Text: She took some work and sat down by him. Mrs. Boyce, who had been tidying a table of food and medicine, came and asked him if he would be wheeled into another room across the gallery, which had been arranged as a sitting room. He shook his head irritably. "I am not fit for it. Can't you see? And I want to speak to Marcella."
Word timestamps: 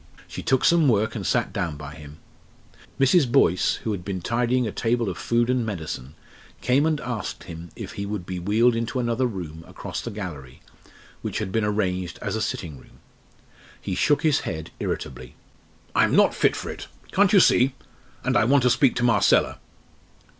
She 0.27 0.41
took 0.41 0.65
some 0.65 0.87
work 0.87 1.13
and 1.13 1.23
sat 1.23 1.53
down 1.53 1.77
by 1.77 1.93
him. 1.93 2.17
Mrs. 2.99 3.31
Boyce, 3.31 3.75
who 3.83 3.91
had 3.91 4.03
been 4.03 4.19
tidying 4.19 4.65
a 4.65 4.71
table 4.71 5.09
of 5.09 5.15
food 5.15 5.47
and 5.47 5.63
medicine, 5.63 6.15
came 6.59 6.87
and 6.87 6.99
asked 7.01 7.43
him 7.43 7.69
if 7.75 7.91
he 7.91 8.07
would 8.07 8.25
be 8.25 8.39
wheeled 8.39 8.75
into 8.75 8.99
another 8.99 9.27
room 9.27 9.63
across 9.67 10.01
the 10.01 10.09
gallery, 10.09 10.61
which 11.21 11.37
had 11.37 11.51
been 11.51 11.63
arranged 11.63 12.17
as 12.19 12.35
a 12.35 12.41
sitting 12.41 12.79
room. 12.79 12.97
He 13.79 13.93
shook 13.93 14.23
his 14.23 14.39
head 14.39 14.71
irritably. 14.79 15.35
"I 15.93 16.03
am 16.05 16.15
not 16.15 16.33
fit 16.33 16.55
for 16.55 16.71
it. 16.71 16.87
Can't 17.11 17.31
you 17.31 17.39
see? 17.39 17.75
And 18.23 18.35
I 18.35 18.43
want 18.43 18.63
to 18.63 18.71
speak 18.71 18.95
to 18.95 19.03
Marcella." 19.03 19.59